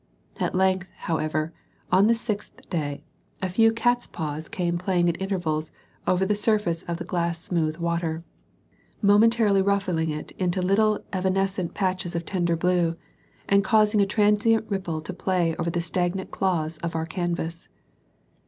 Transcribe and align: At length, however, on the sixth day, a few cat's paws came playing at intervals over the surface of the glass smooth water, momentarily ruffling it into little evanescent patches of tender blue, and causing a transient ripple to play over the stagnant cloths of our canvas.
At 0.37 0.55
length, 0.55 0.87
however, 1.05 1.53
on 1.91 2.07
the 2.07 2.15
sixth 2.15 2.67
day, 2.71 3.03
a 3.39 3.47
few 3.47 3.71
cat's 3.71 4.07
paws 4.07 4.49
came 4.49 4.79
playing 4.79 5.07
at 5.07 5.21
intervals 5.21 5.71
over 6.07 6.25
the 6.25 6.33
surface 6.33 6.81
of 6.87 6.97
the 6.97 7.03
glass 7.03 7.37
smooth 7.39 7.77
water, 7.77 8.23
momentarily 9.03 9.61
ruffling 9.61 10.09
it 10.09 10.31
into 10.39 10.59
little 10.63 11.05
evanescent 11.13 11.75
patches 11.75 12.15
of 12.15 12.25
tender 12.25 12.55
blue, 12.55 12.97
and 13.47 13.63
causing 13.63 14.01
a 14.01 14.07
transient 14.07 14.65
ripple 14.71 15.01
to 15.01 15.13
play 15.13 15.55
over 15.57 15.69
the 15.69 15.81
stagnant 15.81 16.31
cloths 16.31 16.77
of 16.79 16.95
our 16.95 17.05
canvas. 17.05 17.67